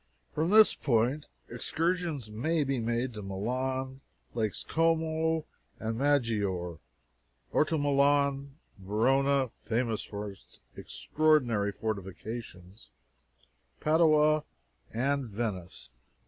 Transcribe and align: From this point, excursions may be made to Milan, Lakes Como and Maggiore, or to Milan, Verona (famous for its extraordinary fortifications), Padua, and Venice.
From 0.33 0.49
this 0.49 0.73
point, 0.73 1.27
excursions 1.47 2.31
may 2.31 2.63
be 2.63 2.79
made 2.79 3.13
to 3.13 3.21
Milan, 3.21 4.01
Lakes 4.33 4.63
Como 4.63 5.45
and 5.79 5.95
Maggiore, 5.95 6.79
or 7.51 7.65
to 7.65 7.77
Milan, 7.77 8.55
Verona 8.79 9.51
(famous 9.63 10.03
for 10.03 10.31
its 10.31 10.59
extraordinary 10.75 11.71
fortifications), 11.71 12.89
Padua, 13.79 14.43
and 14.91 15.25
Venice. 15.25 15.91